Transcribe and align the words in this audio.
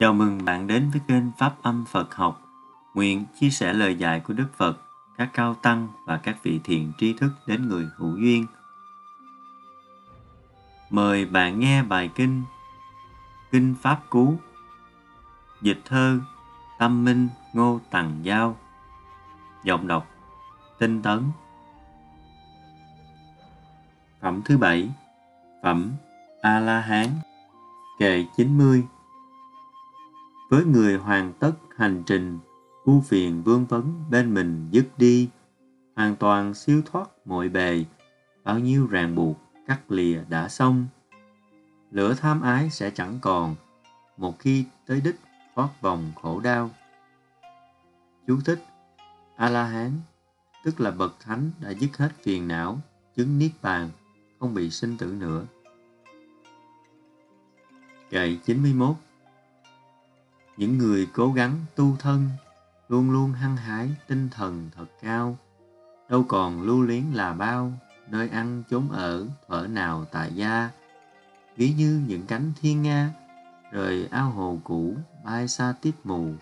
Chào 0.00 0.12
mừng 0.12 0.44
bạn 0.44 0.66
đến 0.66 0.90
với 0.90 1.00
kênh 1.08 1.32
Pháp 1.38 1.54
âm 1.62 1.84
Phật 1.84 2.14
học. 2.14 2.40
Nguyện 2.94 3.24
chia 3.40 3.50
sẻ 3.50 3.72
lời 3.72 3.94
dạy 3.94 4.20
của 4.20 4.34
Đức 4.34 4.48
Phật, 4.56 4.78
các 5.16 5.30
cao 5.32 5.54
tăng 5.54 5.88
và 6.04 6.16
các 6.16 6.36
vị 6.42 6.60
thiền 6.64 6.92
tri 6.98 7.12
thức 7.12 7.30
đến 7.46 7.68
người 7.68 7.88
hữu 7.96 8.16
duyên. 8.16 8.46
Mời 10.90 11.26
bạn 11.26 11.60
nghe 11.60 11.82
bài 11.82 12.10
kinh 12.14 12.42
Kinh 13.50 13.74
Pháp 13.82 14.00
Cú 14.10 14.34
Dịch 15.62 15.80
thơ 15.84 16.18
Tâm 16.78 17.04
Minh 17.04 17.28
Ngô 17.52 17.80
Tằng 17.90 18.20
Giao 18.22 18.56
Giọng 19.64 19.86
đọc 19.86 20.06
Tinh 20.78 21.02
Tấn 21.02 21.24
Phẩm 24.20 24.42
thứ 24.44 24.58
bảy 24.58 24.90
Phẩm 25.62 25.92
A-la-hán 26.42 27.06
Kệ 27.98 28.24
90 28.36 28.84
với 30.48 30.64
người 30.64 30.96
hoàn 30.96 31.32
tất 31.32 31.52
hành 31.76 32.02
trình 32.06 32.38
u 32.84 33.00
phiền 33.00 33.42
vương 33.42 33.66
vấn 33.66 34.04
bên 34.10 34.34
mình 34.34 34.68
dứt 34.70 34.86
đi, 34.98 35.28
hoàn 35.96 36.16
toàn 36.16 36.54
siêu 36.54 36.82
thoát 36.86 37.10
mọi 37.24 37.48
bề, 37.48 37.84
bao 38.44 38.58
nhiêu 38.58 38.86
ràng 38.86 39.14
buộc, 39.14 39.36
cắt 39.66 39.90
lìa 39.90 40.20
đã 40.28 40.48
xong. 40.48 40.86
Lửa 41.90 42.14
tham 42.14 42.40
ái 42.40 42.70
sẽ 42.70 42.90
chẳng 42.90 43.18
còn, 43.22 43.56
một 44.16 44.38
khi 44.38 44.64
tới 44.86 45.00
đích 45.04 45.16
thoát 45.54 45.68
vòng 45.80 46.12
khổ 46.22 46.40
đau. 46.40 46.70
Chú 48.26 48.40
thích 48.44 48.64
a 49.36 49.50
la 49.50 49.64
hán 49.64 49.92
tức 50.64 50.80
là 50.80 50.90
bậc 50.90 51.20
thánh 51.20 51.50
đã 51.60 51.70
dứt 51.70 51.96
hết 51.96 52.08
phiền 52.22 52.48
não, 52.48 52.78
chứng 53.16 53.38
niết 53.38 53.50
bàn, 53.62 53.90
không 54.40 54.54
bị 54.54 54.70
sinh 54.70 54.96
tử 54.96 55.06
nữa. 55.06 55.44
Kệ 58.10 58.36
91 58.44 58.96
những 60.58 60.78
người 60.78 61.08
cố 61.14 61.32
gắng 61.32 61.64
tu 61.74 61.96
thân 61.98 62.28
luôn 62.88 63.10
luôn 63.10 63.32
hăng 63.32 63.56
hái 63.56 63.88
tinh 64.06 64.28
thần 64.30 64.70
thật 64.76 64.86
cao. 65.02 65.38
Đâu 66.08 66.24
còn 66.28 66.62
lưu 66.62 66.82
luyến 66.82 67.04
là 67.12 67.32
bao 67.32 67.72
nơi 68.08 68.28
ăn 68.28 68.62
chốn 68.70 68.88
ở 68.90 69.26
thuở 69.48 69.66
nào 69.66 70.04
tại 70.12 70.30
gia. 70.34 70.70
Ví 71.56 71.72
như 71.72 72.02
những 72.06 72.26
cánh 72.26 72.52
thiên 72.60 72.82
nga 72.82 73.10
rời 73.72 74.08
ao 74.10 74.30
hồ 74.30 74.58
cũ 74.64 74.94
bay 75.24 75.48
xa 75.48 75.74
tiếp 75.82 75.92
mù. 76.04 76.32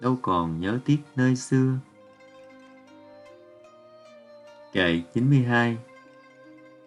Đâu 0.00 0.18
còn 0.22 0.60
nhớ 0.60 0.78
tiếc 0.84 0.98
nơi 1.16 1.36
xưa. 1.36 1.72
Kệ 4.72 5.02
92 5.14 5.78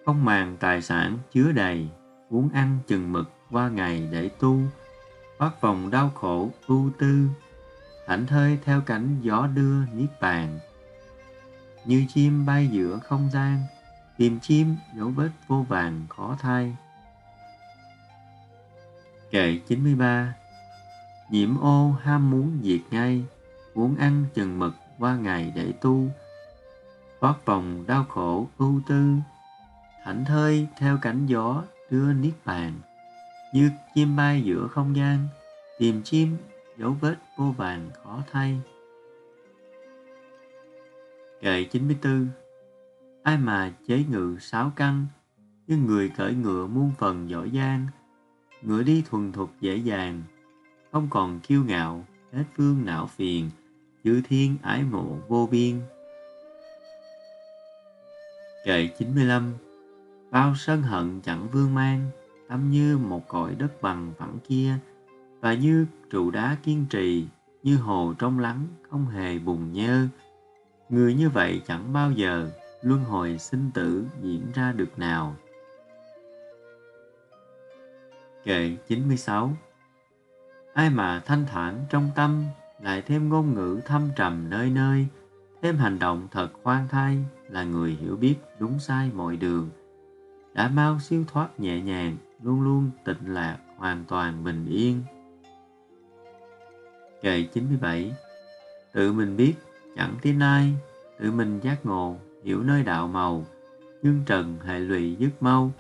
Không 0.05 0.25
màng 0.25 0.57
tài 0.59 0.81
sản 0.81 1.17
chứa 1.33 1.51
đầy, 1.51 1.89
muốn 2.29 2.49
ăn 2.53 2.77
chừng 2.87 3.13
mực 3.13 3.31
qua 3.51 3.69
ngày 3.69 4.09
để 4.11 4.29
tu, 4.39 4.59
thoát 5.41 5.61
vòng 5.61 5.89
đau 5.91 6.09
khổ, 6.15 6.49
ưu 6.67 6.89
tư, 6.99 7.27
thảnh 8.07 8.27
thơi 8.27 8.59
theo 8.65 8.81
cảnh 8.81 9.17
gió 9.21 9.47
đưa 9.47 9.85
niết 9.85 10.09
bàn. 10.21 10.59
Như 11.85 12.05
chim 12.13 12.45
bay 12.45 12.67
giữa 12.67 12.99
không 13.03 13.29
gian, 13.33 13.63
tìm 14.17 14.39
chim 14.39 14.75
dấu 14.95 15.07
vết 15.07 15.29
vô 15.47 15.65
vàng 15.69 16.05
khó 16.09 16.37
thay. 16.39 16.75
Kệ 19.31 19.59
93 19.67 20.33
nhiễm 21.29 21.57
ô 21.61 21.91
ham 21.91 22.31
muốn 22.31 22.59
diệt 22.63 22.81
ngay, 22.91 23.23
muốn 23.75 23.95
ăn 23.95 24.25
chừng 24.33 24.59
mực 24.59 24.75
qua 24.99 25.15
ngày 25.15 25.53
để 25.55 25.73
tu. 25.81 26.07
Thoát 27.21 27.45
vòng 27.45 27.83
đau 27.87 28.05
khổ, 28.09 28.47
ưu 28.57 28.81
tư, 28.87 29.15
thảnh 30.03 30.25
thơi 30.25 30.67
theo 30.77 30.97
cảnh 31.01 31.25
gió 31.25 31.63
đưa 31.89 32.13
niết 32.13 32.33
bàn 32.45 32.73
như 33.53 33.71
chim 33.95 34.15
bay 34.15 34.41
giữa 34.41 34.67
không 34.67 34.95
gian, 34.95 35.27
tìm 35.77 36.01
chim 36.03 36.37
dấu 36.77 36.95
vết 37.01 37.15
vô 37.37 37.45
vàng 37.57 37.89
khó 38.03 38.23
thay. 38.31 38.59
Kệ 41.41 41.63
94 41.63 42.27
ai 43.23 43.37
mà 43.37 43.71
chế 43.87 44.03
ngự 44.09 44.37
sáu 44.39 44.71
căn 44.75 45.05
như 45.67 45.77
người 45.77 46.09
cởi 46.17 46.33
ngựa 46.33 46.67
muôn 46.67 46.91
phần 46.97 47.29
giỏi 47.29 47.51
giang. 47.53 47.87
Ngựa 48.61 48.83
đi 48.83 49.03
thuần 49.09 49.31
thục 49.31 49.51
dễ 49.61 49.75
dàng, 49.75 50.23
không 50.91 51.07
còn 51.09 51.39
kiêu 51.39 51.63
ngạo, 51.63 52.05
hết 52.33 52.43
phương 52.57 52.85
não 52.85 53.07
phiền 53.07 53.49
chữ 54.03 54.21
thiên 54.29 54.57
ái 54.61 54.83
mộ 54.83 55.17
vô 55.27 55.47
biên. 55.51 55.81
Kệ 58.65 58.87
95 58.87 59.53
bao 60.31 60.55
sân 60.55 60.81
hận 60.81 61.21
chẳng 61.21 61.47
vương 61.51 61.75
mang 61.75 62.09
tâm 62.51 62.69
như 62.69 62.97
một 62.97 63.27
cõi 63.27 63.55
đất 63.55 63.81
bằng 63.81 64.13
phẳng 64.17 64.37
kia, 64.47 64.73
và 65.39 65.53
như 65.53 65.85
trụ 66.09 66.31
đá 66.31 66.57
kiên 66.63 66.85
trì, 66.89 67.27
như 67.63 67.77
hồ 67.77 68.13
trong 68.19 68.39
lắng 68.39 68.67
không 68.89 69.07
hề 69.07 69.39
bùng 69.39 69.71
nhơ. 69.73 70.07
Người 70.89 71.13
như 71.13 71.29
vậy 71.29 71.61
chẳng 71.67 71.93
bao 71.93 72.11
giờ 72.11 72.51
luân 72.81 73.03
hồi 73.03 73.37
sinh 73.37 73.71
tử 73.73 74.05
diễn 74.21 74.51
ra 74.53 74.71
được 74.71 74.99
nào. 74.99 75.35
Kệ 78.43 78.75
96 78.87 79.53
ai 80.73 80.89
mà 80.89 81.21
thanh 81.25 81.45
thản 81.45 81.85
trong 81.89 82.09
tâm, 82.15 82.43
lại 82.81 83.01
thêm 83.01 83.29
ngôn 83.29 83.53
ngữ 83.53 83.81
thâm 83.85 84.09
trầm 84.15 84.49
nơi 84.49 84.69
nơi, 84.69 85.07
thêm 85.61 85.77
hành 85.77 85.99
động 85.99 86.27
thật 86.31 86.49
khoan 86.63 86.87
thai 86.87 87.17
là 87.49 87.63
người 87.63 87.97
hiểu 88.01 88.17
biết 88.17 88.35
đúng 88.59 88.79
sai 88.79 89.11
mọi 89.15 89.37
đường. 89.37 89.69
Đã 90.53 90.71
mau 90.73 90.99
siêu 90.99 91.23
thoát 91.27 91.59
nhẹ 91.59 91.81
nhàng 91.81 92.17
luôn 92.41 92.61
luôn 92.61 92.91
tịnh 93.05 93.33
lạc 93.33 93.57
hoàn 93.77 94.03
toàn 94.07 94.43
bình 94.43 94.65
yên. 94.65 95.03
Kệ 97.21 97.43
97 97.53 98.13
Tự 98.93 99.13
mình 99.13 99.37
biết, 99.37 99.53
chẳng 99.95 100.15
tin 100.21 100.39
ai, 100.39 100.73
tự 101.19 101.31
mình 101.31 101.59
giác 101.59 101.85
ngộ, 101.85 102.15
hiểu 102.43 102.63
nơi 102.63 102.83
đạo 102.83 103.07
màu, 103.07 103.45
dương 104.03 104.23
trần 104.25 104.59
hệ 104.65 104.79
lụy 104.79 105.15
dứt 105.19 105.43
mau, 105.43 105.71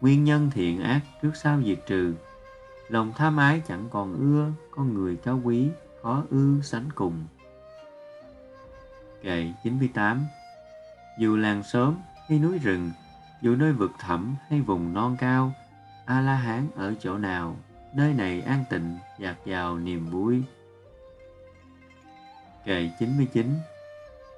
nguyên 0.00 0.24
nhân 0.24 0.50
thiện 0.50 0.82
ác 0.82 1.00
trước 1.22 1.30
sau 1.34 1.62
diệt 1.62 1.78
trừ, 1.86 2.14
lòng 2.88 3.12
tham 3.16 3.36
ái 3.36 3.62
chẳng 3.68 3.88
còn 3.90 4.14
ưa, 4.14 4.52
con 4.70 4.94
người 4.94 5.16
cao 5.16 5.40
quý, 5.44 5.68
khó 6.02 6.22
ư 6.30 6.60
sánh 6.62 6.88
cùng. 6.94 7.26
Kệ 9.22 9.52
98 9.64 10.24
Dù 11.18 11.36
làng 11.36 11.62
sớm 11.62 11.96
hay 12.28 12.38
núi 12.38 12.58
rừng, 12.58 12.90
dù 13.42 13.56
nơi 13.56 13.72
vực 13.72 13.90
thẳm 13.98 14.36
hay 14.48 14.60
vùng 14.60 14.94
non 14.94 15.16
cao, 15.20 15.52
A-la-hán 16.08 16.68
ở 16.76 16.94
chỗ 17.00 17.18
nào? 17.18 17.56
Nơi 17.94 18.14
này 18.14 18.40
an 18.40 18.64
tịnh, 18.70 18.98
dạt 19.18 19.36
vào 19.44 19.78
niềm 19.78 20.10
vui. 20.10 20.42
Kệ 22.64 22.90
99 22.98 23.46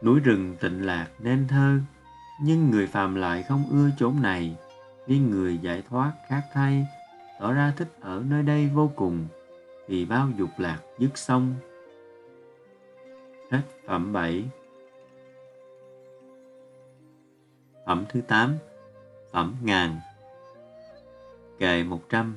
Núi 0.03 0.21
rừng 0.21 0.57
tịnh 0.61 0.87
lạc 0.87 1.09
nên 1.19 1.49
thơ, 1.49 1.79
nhưng 2.43 2.71
người 2.71 2.87
phàm 2.87 3.15
lại 3.15 3.43
không 3.43 3.65
ưa 3.71 3.91
chốn 3.99 4.23
này, 4.23 4.57
vì 5.07 5.19
người 5.19 5.59
giải 5.59 5.83
thoát 5.89 6.13
khác 6.29 6.43
thay, 6.53 6.87
tỏ 7.41 7.53
ra 7.53 7.73
thích 7.77 7.89
ở 8.01 8.23
nơi 8.29 8.43
đây 8.43 8.71
vô 8.75 8.91
cùng, 8.97 9.27
vì 9.89 10.05
bao 10.05 10.29
dục 10.39 10.51
lạc 10.59 10.81
dứt 10.99 11.19
xong. 11.19 11.55
Hết 13.51 13.63
phẩm 13.87 14.13
7 14.13 14.45
Phẩm 17.87 18.05
thứ 18.09 18.21
8 18.21 18.57
Phẩm 19.33 19.57
ngàn. 19.63 20.01
Kệ 21.61 21.85
100 21.85 22.35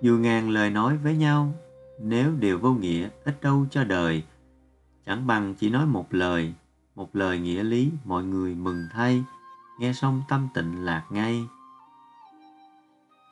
dù 0.00 0.18
ngàn 0.18 0.50
lời 0.50 0.70
nói 0.70 0.96
với 0.96 1.16
nhau, 1.16 1.54
nếu 1.98 2.32
đều 2.38 2.58
vô 2.58 2.72
nghĩa, 2.72 3.08
ít 3.24 3.40
đâu 3.40 3.66
cho 3.70 3.84
đời. 3.84 4.22
Chẳng 5.06 5.26
bằng 5.26 5.54
chỉ 5.54 5.70
nói 5.70 5.86
một 5.86 6.14
lời, 6.14 6.54
một 6.94 7.16
lời 7.16 7.38
nghĩa 7.38 7.62
lý, 7.62 7.90
mọi 8.04 8.24
người 8.24 8.54
mừng 8.54 8.88
thay, 8.92 9.24
nghe 9.78 9.92
xong 9.92 10.22
tâm 10.28 10.48
tịnh 10.54 10.84
lạc 10.84 11.04
ngay. 11.10 11.46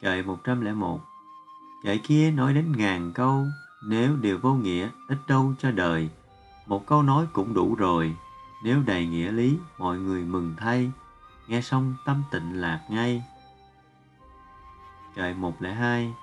Kệ 0.01 0.23
101 0.23 1.01
Kệ 1.85 1.99
kia 1.99 2.31
nói 2.31 2.55
đến 2.55 2.73
ngàn 2.77 3.13
câu, 3.15 3.45
nếu 3.85 4.17
đều 4.17 4.39
vô 4.39 4.55
nghĩa, 4.55 4.89
ít 5.09 5.19
đâu 5.29 5.55
cho 5.59 5.71
đời. 5.71 6.09
Một 6.67 6.87
câu 6.87 7.03
nói 7.03 7.27
cũng 7.33 7.55
đủ 7.55 7.75
rồi, 7.75 8.17
nếu 8.65 8.83
đầy 8.87 9.07
nghĩa 9.07 9.33
lý, 9.33 9.57
mọi 9.79 9.99
người 9.99 10.23
mừng 10.25 10.55
thay, 10.57 10.91
nghe 11.49 11.63
xong 11.63 11.95
tâm 12.05 12.23
tịnh 12.31 12.61
lạc 12.61 12.81
ngay. 12.91 13.23
Kệ 15.15 15.35
102 15.35 16.15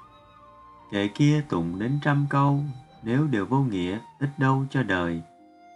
Kệ 0.92 1.08
kia 1.08 1.46
tụng 1.50 1.80
đến 1.80 2.00
trăm 2.04 2.26
câu, 2.30 2.60
nếu 3.04 3.28
đều 3.28 3.46
vô 3.46 3.60
nghĩa, 3.60 4.00
ít 4.20 4.30
đâu 4.38 4.66
cho 4.70 4.84
đời, 4.84 5.22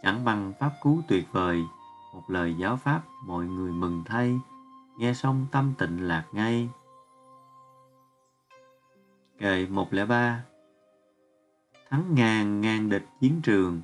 chẳng 0.03 0.25
bằng 0.25 0.53
pháp 0.59 0.71
cứu 0.83 1.01
tuyệt 1.07 1.25
vời, 1.31 1.63
một 2.13 2.23
lời 2.27 2.55
giáo 2.57 2.77
pháp 2.77 3.01
mọi 3.25 3.45
người 3.45 3.71
mừng 3.71 4.03
thay, 4.05 4.39
nghe 4.97 5.13
xong 5.13 5.45
tâm 5.51 5.73
tịnh 5.77 6.07
lạc 6.07 6.25
ngay. 6.31 6.69
Kệ 9.39 9.67
103 9.69 10.43
Thắng 11.89 12.15
ngàn 12.15 12.61
ngàn 12.61 12.89
địch 12.89 13.05
chiến 13.21 13.41
trường, 13.43 13.81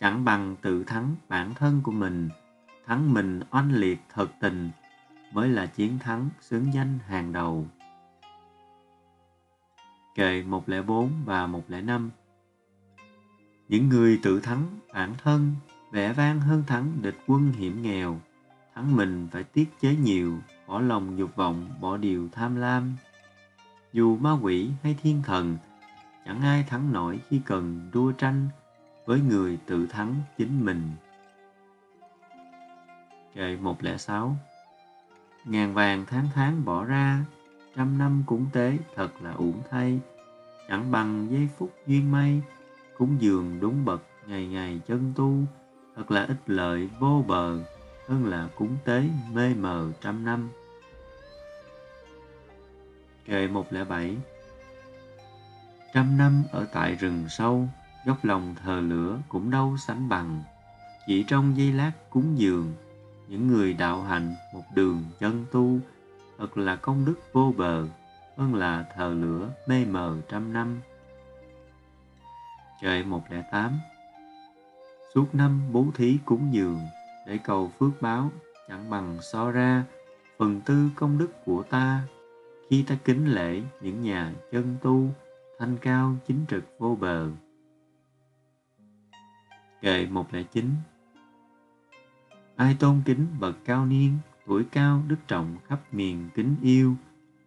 chẳng 0.00 0.24
bằng 0.24 0.56
tự 0.62 0.84
thắng 0.84 1.14
bản 1.28 1.54
thân 1.54 1.80
của 1.84 1.92
mình, 1.92 2.28
thắng 2.86 3.14
mình 3.14 3.40
oanh 3.50 3.72
liệt 3.72 4.00
thật 4.14 4.28
tình, 4.40 4.70
mới 5.32 5.48
là 5.48 5.66
chiến 5.66 5.98
thắng 5.98 6.28
xứng 6.40 6.72
danh 6.74 6.98
hàng 7.06 7.32
đầu. 7.32 7.66
Kệ 10.14 10.42
104 10.42 11.10
và 11.24 11.46
105 11.46 12.10
Những 13.68 13.88
người 13.88 14.20
tự 14.22 14.40
thắng 14.40 14.66
bản 14.92 15.14
thân, 15.24 15.54
vẻ 15.90 16.12
vang 16.12 16.40
hơn 16.40 16.64
thắng 16.66 17.02
địch 17.02 17.16
quân 17.26 17.52
hiểm 17.52 17.82
nghèo, 17.82 18.20
thắng 18.74 18.96
mình 18.96 19.28
phải 19.32 19.44
tiết 19.44 19.80
chế 19.80 19.96
nhiều, 19.96 20.38
bỏ 20.66 20.80
lòng 20.80 21.18
dục 21.18 21.36
vọng, 21.36 21.70
bỏ 21.80 21.96
điều 21.96 22.28
tham 22.32 22.56
lam. 22.56 22.96
Dù 23.92 24.16
ma 24.16 24.32
quỷ 24.42 24.70
hay 24.82 24.96
thiên 25.02 25.22
thần, 25.22 25.56
chẳng 26.26 26.42
ai 26.42 26.62
thắng 26.62 26.92
nổi 26.92 27.20
khi 27.28 27.40
cần 27.44 27.90
đua 27.92 28.12
tranh 28.12 28.48
với 29.06 29.20
người 29.20 29.58
tự 29.66 29.86
thắng 29.86 30.14
chính 30.38 30.64
mình. 30.64 30.90
Kệ 33.34 33.56
106 33.56 34.36
Ngàn 35.44 35.74
vàng 35.74 36.04
tháng 36.06 36.28
tháng 36.34 36.64
bỏ 36.64 36.84
ra, 36.84 37.24
trăm 37.76 37.98
năm 37.98 38.22
cúng 38.26 38.46
tế 38.52 38.78
thật 38.94 39.08
là 39.22 39.32
uổng 39.32 39.62
thay, 39.70 40.00
chẳng 40.68 40.90
bằng 40.90 41.26
giây 41.30 41.48
phút 41.58 41.70
duyên 41.86 42.12
may, 42.12 42.42
cúng 42.98 43.16
dường 43.20 43.60
đúng 43.60 43.84
bậc 43.84 44.02
ngày 44.26 44.46
ngày 44.46 44.80
chân 44.86 45.12
tu, 45.16 45.38
thật 45.96 46.10
là 46.10 46.24
ích 46.24 46.42
lợi 46.46 46.88
vô 46.98 47.24
bờ, 47.26 47.58
hơn 48.08 48.26
là 48.26 48.48
cúng 48.56 48.76
tế 48.84 49.04
mê 49.32 49.54
mờ 49.54 49.92
trăm 50.00 50.24
năm. 50.24 50.48
Kệ 53.24 53.46
107 53.46 54.16
Trăm 55.94 56.18
năm 56.18 56.44
ở 56.52 56.66
tại 56.72 56.94
rừng 56.94 57.24
sâu, 57.28 57.68
góc 58.06 58.24
lòng 58.24 58.54
thờ 58.62 58.80
lửa 58.80 59.18
cũng 59.28 59.50
đâu 59.50 59.76
sánh 59.86 60.08
bằng. 60.08 60.42
Chỉ 61.06 61.24
trong 61.28 61.56
giây 61.56 61.72
lát 61.72 61.92
cúng 62.10 62.38
dường, 62.38 62.72
những 63.28 63.46
người 63.46 63.72
đạo 63.72 64.02
hạnh 64.02 64.34
một 64.54 64.64
đường 64.74 65.04
chân 65.20 65.44
tu, 65.52 65.78
thật 66.38 66.58
là 66.58 66.76
công 66.76 67.04
đức 67.04 67.14
vô 67.32 67.54
bờ, 67.56 67.86
hơn 68.36 68.54
là 68.54 68.84
thờ 68.94 69.14
lửa 69.18 69.50
mê 69.66 69.84
mờ 69.84 70.16
trăm 70.28 70.52
năm. 70.52 70.80
Kệ 72.82 73.02
108 73.02 73.78
Suốt 75.14 75.34
năm 75.34 75.60
bố 75.72 75.86
thí 75.94 76.18
cúng 76.24 76.48
dường, 76.52 76.80
để 77.26 77.38
cầu 77.44 77.72
phước 77.78 78.02
báo, 78.02 78.30
chẳng 78.68 78.90
bằng 78.90 79.18
so 79.22 79.50
ra, 79.50 79.84
phần 80.38 80.60
tư 80.60 80.88
công 80.96 81.18
đức 81.18 81.44
của 81.44 81.62
ta, 81.62 82.02
khi 82.70 82.82
ta 82.82 82.96
kính 83.04 83.34
lễ 83.34 83.62
những 83.80 84.02
nhà 84.02 84.32
chân 84.52 84.76
tu, 84.82 85.08
thanh 85.58 85.76
cao 85.80 86.16
chính 86.26 86.44
trực 86.48 86.64
vô 86.78 86.96
bờ. 87.00 87.28
Kệ 89.80 90.06
109 90.06 90.70
Ai 92.56 92.76
tôn 92.80 93.02
kính 93.04 93.26
bậc 93.40 93.56
cao 93.64 93.86
niên, 93.86 94.18
tuổi 94.46 94.64
cao 94.72 95.02
đức 95.08 95.16
trọng 95.28 95.56
khắp 95.68 95.80
miền 95.92 96.28
kính 96.34 96.56
yêu, 96.62 96.94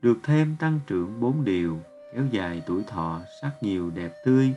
được 0.01 0.17
thêm 0.23 0.55
tăng 0.59 0.79
trưởng 0.87 1.19
bốn 1.19 1.45
điều, 1.45 1.79
kéo 2.13 2.25
dài 2.31 2.61
tuổi 2.67 2.83
thọ, 2.87 3.21
sắc 3.41 3.51
nhiều 3.61 3.91
đẹp 3.95 4.13
tươi, 4.25 4.53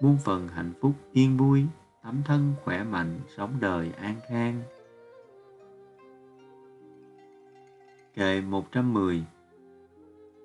muôn 0.00 0.18
phần 0.24 0.48
hạnh 0.48 0.72
phúc 0.80 0.92
yên 1.12 1.36
vui, 1.36 1.64
tấm 2.04 2.22
thân 2.24 2.54
khỏe 2.64 2.84
mạnh, 2.84 3.20
sống 3.36 3.52
đời 3.60 3.90
an 4.00 4.14
khang. 4.28 4.62
Kệ 8.14 8.40
110 8.40 9.24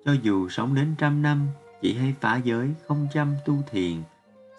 Cho 0.04 0.12
dù 0.22 0.48
sống 0.48 0.74
đến 0.74 0.94
trăm 0.98 1.22
năm, 1.22 1.46
chỉ 1.80 1.94
hay 1.94 2.14
phá 2.20 2.36
giới 2.36 2.74
không 2.86 3.08
chăm 3.12 3.34
tu 3.46 3.54
thiền, 3.70 4.02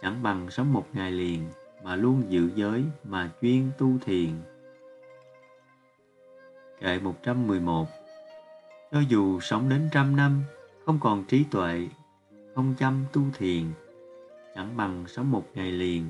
chẳng 0.02 0.24
bằng 0.24 0.52
sống 0.52 0.74
một 0.74 0.88
ngày 0.94 1.12
liền, 1.12 1.50
mà 1.84 1.96
luôn 1.96 2.24
giữ 2.30 2.50
giới 2.56 2.84
mà 3.04 3.30
chuyên 3.42 3.72
tu 3.78 3.98
thiền. 4.06 4.30
Kệ 6.82 7.00
111 7.00 7.88
Cho 8.92 9.00
dù 9.00 9.40
sống 9.40 9.70
đến 9.70 9.90
trăm 9.92 10.16
năm, 10.16 10.44
không 10.86 11.00
còn 11.02 11.24
trí 11.24 11.44
tuệ, 11.44 11.88
không 12.56 12.74
chăm 12.80 13.06
tu 13.14 13.22
thiền, 13.38 13.64
chẳng 14.56 14.78
bằng 14.78 15.04
sống 15.08 15.32
một 15.32 15.44
ngày 15.54 15.72
liền, 15.72 16.10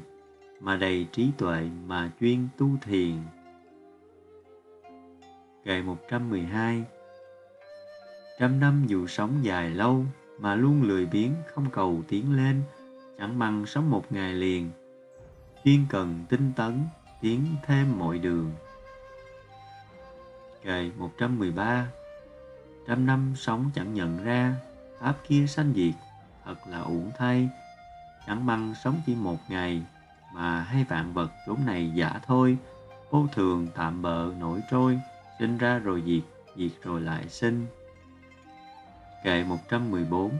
mà 0.59 0.75
đầy 0.75 1.07
trí 1.11 1.29
tuệ 1.37 1.69
mà 1.85 2.11
chuyên 2.19 2.47
tu 2.57 2.69
thiền. 2.81 3.13
Kệ 5.65 5.81
112 5.81 6.83
Trăm 8.39 8.59
năm 8.59 8.83
dù 8.87 9.07
sống 9.07 9.39
dài 9.43 9.69
lâu, 9.69 10.05
mà 10.39 10.55
luôn 10.55 10.83
lười 10.83 11.05
biếng 11.05 11.33
không 11.53 11.69
cầu 11.71 12.01
tiến 12.07 12.35
lên, 12.35 12.61
chẳng 13.19 13.39
bằng 13.39 13.65
sống 13.65 13.89
một 13.89 14.11
ngày 14.11 14.33
liền, 14.33 14.69
chuyên 15.63 15.85
cần 15.89 16.25
tinh 16.29 16.51
tấn, 16.55 16.79
tiến 17.21 17.45
thêm 17.65 17.99
mọi 17.99 18.19
đường. 18.19 18.51
Kệ 20.63 20.91
113 20.97 21.87
Trăm 22.87 23.05
năm 23.05 23.33
sống 23.35 23.71
chẳng 23.75 23.93
nhận 23.93 24.23
ra, 24.23 24.55
Pháp 24.99 25.13
kia 25.27 25.45
sanh 25.47 25.73
diệt, 25.75 25.93
thật 26.45 26.55
là 26.67 26.79
uổng 26.79 27.11
thay, 27.17 27.49
chẳng 28.27 28.45
bằng 28.45 28.73
sống 28.83 29.01
chỉ 29.05 29.15
một 29.15 29.37
ngày, 29.49 29.83
mà 30.33 30.61
hai 30.61 30.83
vạn 30.83 31.13
vật 31.13 31.31
chốn 31.47 31.57
này 31.65 31.91
giả 31.95 32.19
thôi, 32.25 32.57
vô 33.09 33.27
thường 33.33 33.67
tạm 33.75 34.01
bợ 34.01 34.31
nổi 34.39 34.61
trôi, 34.71 34.99
sinh 35.39 35.57
ra 35.57 35.77
rồi 35.77 36.03
diệt, 36.05 36.23
diệt 36.57 36.71
rồi 36.83 37.01
lại 37.01 37.29
sinh. 37.29 37.65
Kệ 39.23 39.43
114 39.43 40.31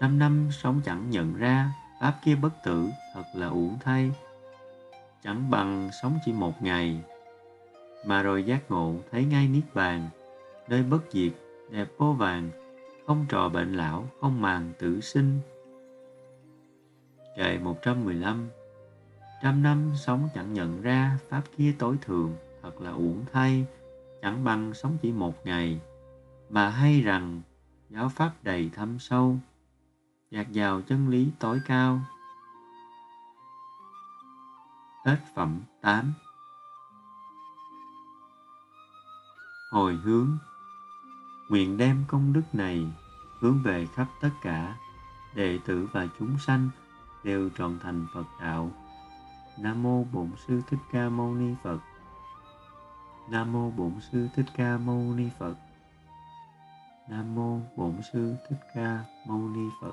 Trăm 0.00 0.18
năm 0.18 0.48
sống 0.52 0.80
chẳng 0.84 1.10
nhận 1.10 1.34
ra, 1.36 1.72
Pháp 2.00 2.14
kia 2.24 2.34
bất 2.34 2.62
tử, 2.64 2.88
thật 3.14 3.24
là 3.34 3.46
uổng 3.46 3.78
thay. 3.84 4.10
Chẳng 5.24 5.50
bằng 5.50 5.90
sống 6.02 6.18
chỉ 6.24 6.32
một 6.32 6.62
ngày, 6.62 7.02
mà 8.06 8.22
rồi 8.22 8.44
giác 8.44 8.70
ngộ 8.70 8.94
thấy 9.10 9.24
ngay 9.24 9.48
Niết 9.48 9.74
Bàn, 9.74 10.08
nơi 10.68 10.82
bất 10.82 11.02
diệt, 11.10 11.32
đẹp 11.70 11.88
vô 11.98 12.12
vàng, 12.12 12.50
không 13.06 13.26
trò 13.28 13.48
bệnh 13.48 13.72
lão, 13.72 14.08
không 14.20 14.40
màng 14.40 14.72
tử 14.78 15.00
sinh. 15.00 15.38
Kệ 17.36 17.58
115 17.58 18.48
Trăm 19.42 19.62
năm 19.62 19.92
sống 19.96 20.28
chẳng 20.34 20.52
nhận 20.52 20.82
ra 20.82 21.18
Pháp 21.28 21.42
kia 21.56 21.74
tối 21.78 21.96
thường 22.02 22.36
thật 22.62 22.80
là 22.80 22.90
uổng 22.90 23.24
thay, 23.32 23.66
chẳng 24.22 24.44
bằng 24.44 24.74
sống 24.74 24.96
chỉ 25.02 25.12
một 25.12 25.46
ngày, 25.46 25.80
mà 26.48 26.68
hay 26.68 27.00
rằng 27.00 27.42
giáo 27.90 28.08
Pháp 28.08 28.32
đầy 28.42 28.70
thâm 28.74 28.98
sâu, 28.98 29.36
dạt 30.30 30.46
vào 30.54 30.82
chân 30.82 31.08
lý 31.08 31.30
tối 31.38 31.60
cao. 31.66 32.00
Hết 35.04 35.18
phẩm 35.34 35.60
8 35.80 36.12
Hồi 39.70 39.94
hướng 39.94 40.38
Nguyện 41.48 41.76
đem 41.76 42.04
công 42.08 42.32
đức 42.32 42.42
này 42.52 42.86
hướng 43.40 43.62
về 43.62 43.86
khắp 43.86 44.06
tất 44.20 44.30
cả 44.42 44.76
đệ 45.34 45.58
tử 45.64 45.88
và 45.92 46.08
chúng 46.18 46.38
sanh 46.38 46.70
đều 47.24 47.50
trọn 47.58 47.78
thành 47.82 48.06
Phật 48.14 48.24
đạo. 48.40 48.70
Nam 49.58 49.82
mô 49.82 50.04
Bổn 50.04 50.30
sư 50.46 50.62
Thích 50.66 50.78
Ca 50.92 51.08
Mâu 51.08 51.34
Ni 51.34 51.54
Phật. 51.62 51.78
Nam 53.30 53.52
mô 53.52 53.70
Bổn 53.70 53.92
sư 54.12 54.28
Thích 54.36 54.46
Ca 54.56 54.78
Mâu 54.78 55.14
Ni 55.16 55.28
Phật. 55.38 55.54
Nam 57.08 57.34
mô 57.34 57.60
Bổn 57.76 57.94
sư 58.12 58.34
Thích 58.48 58.60
Ca 58.74 59.04
Mâu 59.26 59.38
Ni 59.38 59.68
Phật. 59.80 59.92